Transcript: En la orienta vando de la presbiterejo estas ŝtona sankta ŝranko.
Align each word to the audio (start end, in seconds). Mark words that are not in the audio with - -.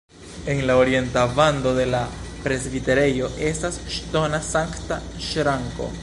En 0.47 0.65
la 0.65 0.77
orienta 0.77 1.27
vando 1.27 1.75
de 1.79 1.85
la 1.91 1.99
presbiterejo 2.47 3.29
estas 3.51 3.77
ŝtona 3.99 4.41
sankta 4.51 5.01
ŝranko. 5.29 5.91